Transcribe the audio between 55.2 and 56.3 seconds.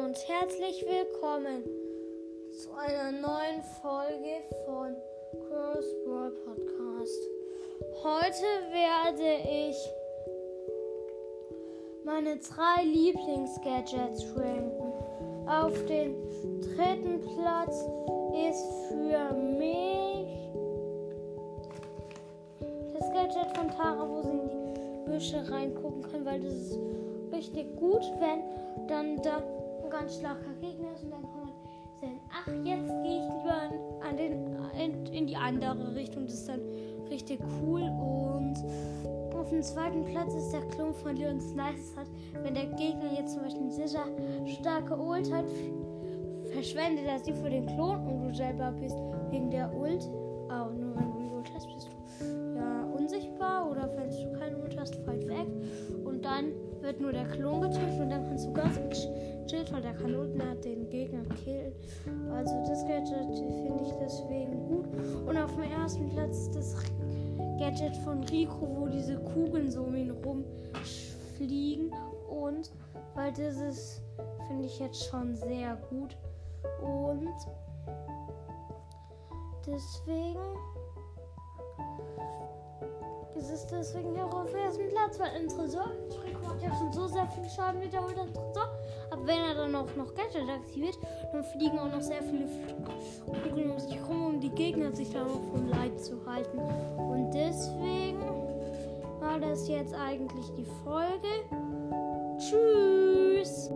weg. Und